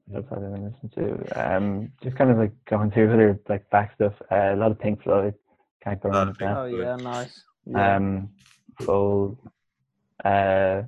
[0.08, 0.92] what else have I been listening
[1.26, 1.56] to?
[1.56, 4.14] Um, just kind of like going through other like back stuff.
[4.32, 5.36] Uh, a lot of Pink Floyd.
[5.84, 6.58] Can't go Lot wrong of with that.
[6.58, 7.96] oh yeah nice yeah.
[7.96, 8.30] Um,
[8.86, 9.38] Gold.
[10.24, 10.84] Uh,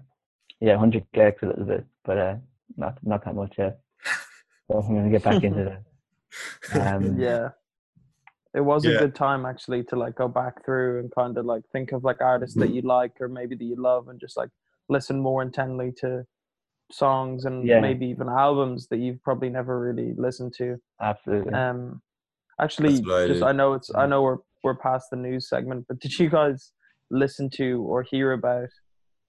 [0.60, 2.36] yeah, Hundred Gecs a little bit, but uh,
[2.78, 3.80] not not that much yet.
[4.68, 5.64] So I'm gonna get back into
[6.72, 6.96] that.
[6.96, 7.50] Um, yeah
[8.54, 8.92] it was Yeah.
[8.92, 12.04] a good time actually to like go back through and kind of like think of
[12.04, 14.50] like artists that you like or maybe that you love and just like
[14.90, 16.26] listen more intently to
[16.92, 17.80] songs and Yeah.
[17.80, 21.54] maybe even albums that you've probably never really listened to Absolutely.
[21.54, 22.02] um
[22.60, 26.00] actually I just i know it's i know we're we're past the news segment but
[26.00, 26.72] did you guys
[27.12, 28.70] listen to or hear about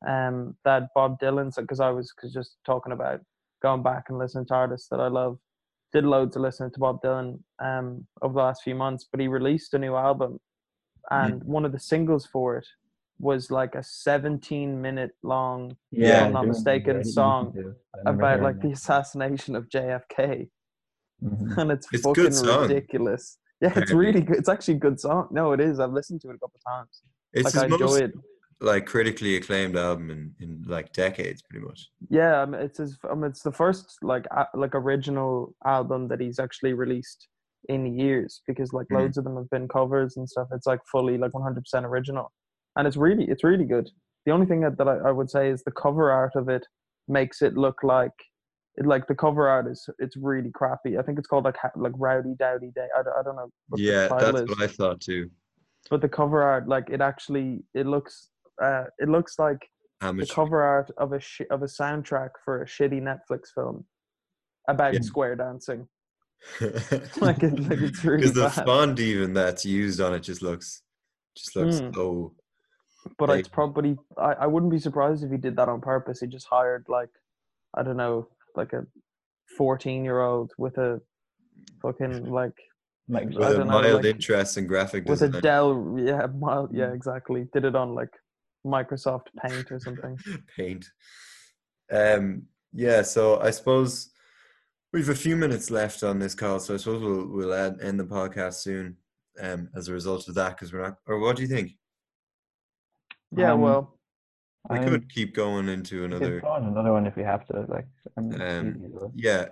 [0.08, 3.20] um that bob dylan because i was cause just talking about
[3.62, 5.38] going back and listening to artists that i love
[5.92, 9.28] did loads of listening to bob dylan um over the last few months but he
[9.28, 10.38] released a new album
[11.12, 11.24] Mm-hmm.
[11.32, 12.66] and one of the singles for it
[13.18, 17.74] was like a 17 minute long Yeah, I'm not mistaken, yeah, song to.
[17.94, 20.48] I remember about like the assassination of jfk
[21.22, 21.56] Mhm.
[21.58, 22.32] and it's, It's fucking
[22.62, 23.38] ridiculous.
[23.60, 24.36] Yeah, it's really good.
[24.36, 25.28] It's actually a good song.
[25.30, 25.80] No, it is.
[25.80, 27.02] I've listened to it a couple of times.
[27.34, 28.12] It's like I enjoy most it.
[28.60, 31.88] Like critically acclaimed album in, in like decades, pretty much.
[32.10, 32.98] Yeah, mean, it's his.
[33.04, 37.28] Mean, it's the first like a, like original album that he's actually released
[37.68, 38.96] in years because like Mhm.
[39.00, 40.48] loads of them have been covers and stuff.
[40.52, 42.32] It's like fully like 100% original,
[42.76, 43.88] and it's really it's really good.
[44.26, 46.66] The only thing that, that I, I would say is the cover art of it
[47.08, 48.12] makes it look like
[48.76, 50.98] it like the cover art is it's really crappy.
[50.98, 52.86] I think it's called like like Rowdy Dowdy Day.
[52.98, 53.50] I, don't- I don't know.
[53.76, 54.48] Yeah, that's is.
[54.48, 55.30] what I thought too.
[55.88, 58.28] But the cover art, like it actually, it looks,
[58.62, 59.68] uh, it looks like
[60.00, 63.84] the cover art of a sh- of a soundtrack for a shitty Netflix film
[64.68, 65.00] about Yeah.
[65.00, 65.88] square dancing.
[67.20, 68.64] Like it, like it's really because the bad.
[68.66, 70.82] font even that's used on it just looks
[71.36, 71.94] just looks Mm.
[71.94, 72.34] so
[73.18, 76.20] But it's probably I, I wouldn't be surprised if he did that on purpose.
[76.20, 77.10] He just hired like
[77.76, 78.86] I don't know, like a
[79.58, 81.00] fourteen year old with a
[81.82, 82.56] fucking like
[83.08, 85.30] Like, with I a don't know, mild like, interest in graphic design.
[85.32, 85.40] with a.
[85.42, 87.48] Dell yeah, mild yeah, exactly.
[87.52, 88.14] Did it on like
[88.66, 90.18] Microsoft Paint or something.
[90.56, 90.86] paint.
[91.92, 92.42] Um,
[92.72, 94.10] yeah, so I suppose
[94.92, 97.98] we've a few minutes left on this call, so I suppose we'll we'll add, end
[97.98, 98.96] the podcast soon.
[99.40, 100.96] Um, as a result of that, because we're not.
[101.06, 101.70] Or what do you think?
[103.34, 103.98] Yeah, Um, well
[104.68, 106.44] We I'm- could keep going into another.
[106.46, 107.64] on another one if we have to.
[107.68, 109.12] Like, I'm Um, easy as well.
[109.14, 109.48] Yeah.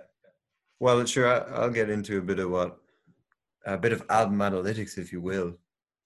[0.79, 1.27] Well, sure.
[1.27, 2.77] I, I'll get into a bit of what,
[3.65, 5.57] a bit of album analytics, if you will.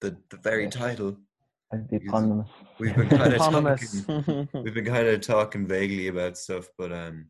[0.02, 0.70] The the very Yeah.
[0.70, 1.18] title.
[1.74, 1.98] I'd be.
[2.80, 4.48] We've been kind of talking.
[4.54, 7.28] we've been kind of talking vaguely about stuff, but um,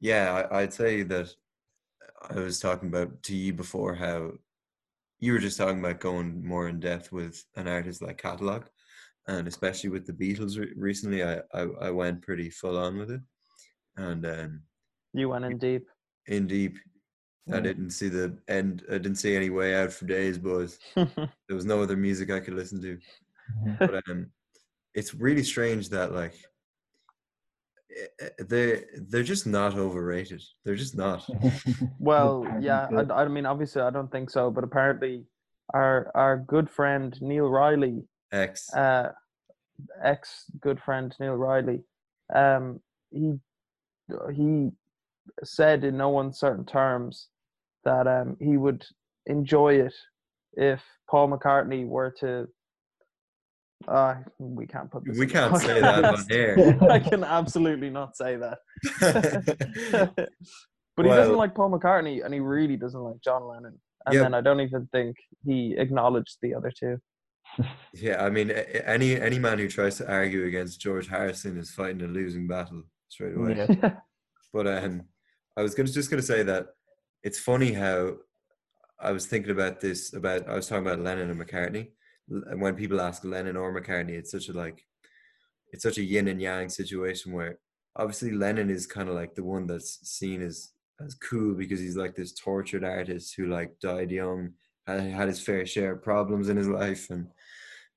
[0.00, 1.32] yeah, I, I'd say that
[2.28, 4.32] I was talking about to you before how
[5.20, 8.64] you were just talking about going more in depth with an artist like Catalog,
[9.28, 13.12] and especially with the Beatles re- recently, I, I I went pretty full on with
[13.12, 13.20] it,
[13.96, 14.62] and um,
[15.12, 15.86] you went in deep.
[16.26, 16.76] in deep.
[17.52, 18.84] I didn't see the end.
[18.88, 20.78] I didn't see any way out for days, boys.
[20.96, 22.98] There was no other music I could listen to
[23.66, 23.78] Mhm.
[23.78, 24.30] but um,
[24.94, 26.34] it's really strange that like
[27.98, 30.42] eh, eh, they they're just not overrated.
[30.64, 31.28] They're just not.
[31.98, 32.86] Well, yeah.
[32.96, 35.26] I, I mean, obviously, I don't think so, but apparently,
[35.74, 39.12] our our good friend Neil Riley, ex uh,
[40.04, 41.82] ex good friend Neil Riley,
[42.34, 43.38] um, he
[44.32, 44.70] he
[45.44, 47.28] said in no uncertain terms
[47.84, 48.84] that um he would
[49.26, 49.94] enjoy it
[50.54, 52.48] if Paul McCartney were to.
[53.88, 55.18] Uh, we can't put this.
[55.18, 56.78] we can't say that on air.
[56.90, 58.58] I can absolutely not say that.
[60.96, 63.80] but he doesn't like Paul McCartney, and he really doesn't like John Lennon.
[64.06, 64.22] And Yeah.
[64.22, 66.98] then I don't even think he acknowledged the other two.
[67.94, 72.02] yeah, I mean, any any man who tries to argue against George Harrison is fighting
[72.02, 73.56] a losing battle straight away.
[73.56, 73.96] Yeah.
[74.52, 75.02] But um,
[75.56, 76.68] I was gonna just gonna say that
[77.22, 78.16] it's funny how
[78.98, 81.88] I was thinking about this about I was talking about Lennon and McCartney.
[82.28, 84.84] And when people ask Lennon or McCartney, it's such a like
[85.72, 87.58] it's such a yin and yang situation where
[87.96, 90.72] obviously Lennon is kind of like the one that's seen as
[91.04, 94.52] as cool because he's like this tortured artist who like died young,
[94.86, 97.26] had, had his fair share of problems in his life and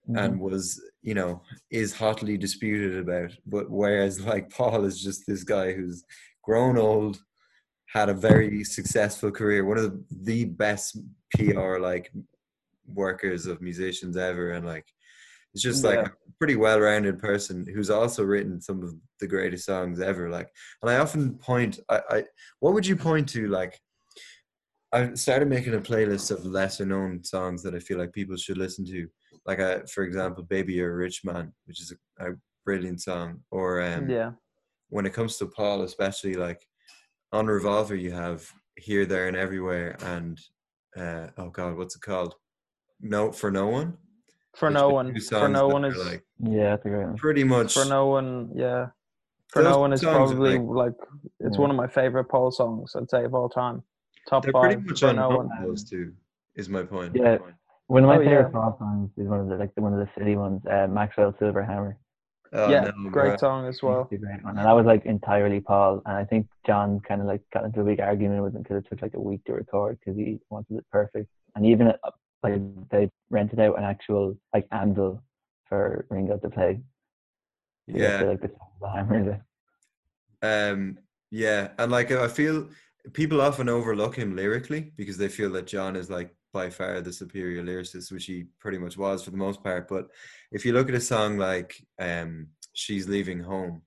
[0.09, 0.19] Mhm.
[0.25, 5.45] and was you know is hotly disputed about but whereas like paul is just this
[5.45, 6.03] guy who's
[6.43, 7.19] grown old
[7.87, 10.97] had a very successful career one of the, the best
[11.35, 12.11] pr like
[12.87, 14.85] workers of musicians ever and like
[15.53, 16.07] it's just like Yeah.
[16.07, 20.49] a pretty well-rounded person who's also written some of the greatest songs ever like
[20.81, 22.23] and i often point i, I
[22.59, 23.79] what would you point to like
[24.95, 28.59] I started making a playlist of lesser known songs that I feel like people should
[28.59, 29.07] listen to.
[29.43, 33.41] Like, I, for example, "Baby You're a Rich Man," which is a, a brilliant song.
[33.49, 34.33] Or um, yeah.
[34.93, 36.61] When it comes to Paul, especially like
[37.31, 40.39] on Revolver, you have "Here, There, and Everywhere," and
[40.95, 42.35] uh, oh god, what's it called?
[43.01, 43.97] No, for no one.
[44.55, 45.19] For no one.
[45.19, 45.97] For no one is.
[45.97, 47.17] like yeah, that's a great one.
[47.17, 47.73] pretty much.
[47.73, 48.89] For no one, yeah.
[49.51, 50.93] For Those no one is probably like- like,
[51.39, 51.61] it's Yeah.
[51.61, 52.95] one of my favorite Paul songs.
[52.95, 53.81] I'd say of all time.
[54.29, 54.61] Top They're five.
[54.63, 55.49] pretty much for on no one.
[55.63, 56.13] those two.
[56.55, 57.15] Is my point.
[57.15, 57.39] Yeah.
[57.87, 58.59] One of my Oh, favorite yeah.
[58.59, 61.33] Paul songs is one of the like the, one of the city ones, uh, Maxwell
[61.39, 61.97] Silver Hammer.
[62.55, 63.39] Oh, yeah, no, great bruh.
[63.39, 64.03] song as well.
[64.03, 66.01] Great one, and that was like entirely Paul.
[66.05, 68.77] And I think John kind of like got into a big argument with him because
[68.77, 71.29] it took like a week to record because he wanted it perfect.
[71.55, 71.95] And even uh,
[72.43, 72.61] like
[72.91, 75.23] they rented out an actual like anvil
[75.67, 76.81] for Ringo to play.
[77.87, 78.19] Yeah.
[78.19, 79.43] to, like the hammer.
[80.43, 80.99] Um,
[81.31, 82.69] yeah, and like I feel
[83.13, 87.11] people often overlook him lyrically because they feel that John is like by far the
[87.11, 89.87] superior lyricist, which he pretty much was for the most part.
[89.89, 90.07] But
[90.51, 93.81] if you look at a song like um, "She's Leaving Home,"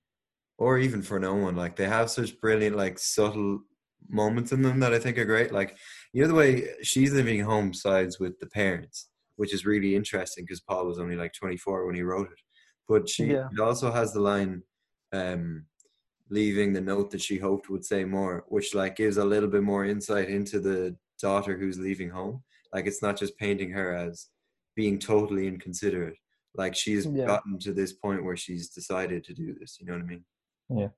[0.57, 3.61] or even "For No One," like they have such brilliant, like subtle
[4.09, 5.51] moments in them that I think are great.
[5.51, 5.77] Like
[6.13, 10.43] you know the way "She's Leaving Home" sides with the parents, which is really interesting
[10.43, 12.39] because Paul was only like 24 when he wrote it.
[12.87, 13.47] But she Yeah.
[13.51, 14.63] it also has the line.
[15.13, 15.65] Um,
[16.29, 19.63] leaving the note that she hoped would say more, which like gives a little bit
[19.63, 22.43] more insight into the daughter who's leaving home.
[22.73, 24.27] Like it's not just painting her as
[24.75, 26.15] being totally inconsiderate.
[26.55, 27.25] Like she's Yeah.
[27.25, 29.77] gotten to this point where she's decided to do this.
[29.79, 30.25] You know what I mean?
[30.69, 30.89] Yeah.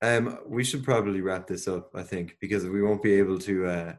[0.00, 1.90] Um, we should probably wrap this up.
[1.94, 3.66] I think because we won't be able to.
[3.66, 3.92] Uh,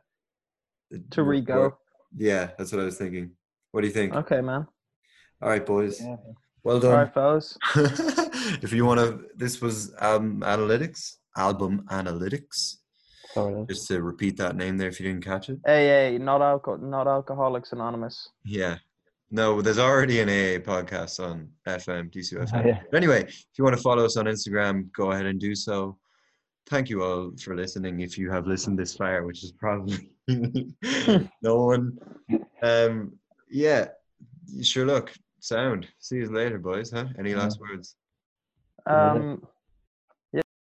[1.12, 1.78] To re-go.
[2.18, 3.32] Yeah, that's what I was thinking.
[3.72, 4.16] What do you think?
[4.16, 4.66] Okay, man.
[5.42, 6.02] All right, boys.
[6.02, 6.16] Yeah.
[6.64, 6.94] Well done.
[6.94, 7.58] right, fellas.
[8.66, 11.16] if you want to, this was album analytics.
[11.38, 12.78] Album analytics.
[13.67, 15.59] Just to repeat that name there, if you didn't catch it.
[15.67, 18.30] AA, not alcohol, not Alcoholics Anonymous.
[18.43, 18.77] Yeah.
[19.32, 22.49] No, there's already an AA podcast on FM, DCFM.
[22.53, 22.80] Oh, yeah.
[22.89, 25.97] But anyway, if you want to follow us on Instagram, go ahead and do so.
[26.67, 27.99] Thank you all for listening.
[27.99, 31.97] If you have listened this far, which is probably no one.
[32.63, 33.13] Um,
[33.49, 33.89] yeah,
[34.61, 34.86] sure.
[34.86, 35.88] Look, sound.
[35.99, 36.91] See you later, boys.
[36.91, 37.05] Huh?
[37.17, 37.95] Any last words?
[38.86, 39.45] Um,